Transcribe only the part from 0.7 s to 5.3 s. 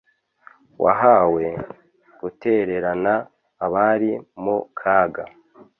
wahawe, gutererana abari mu kaga